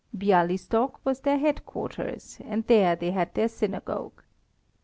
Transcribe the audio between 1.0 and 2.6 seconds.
was their head quarters,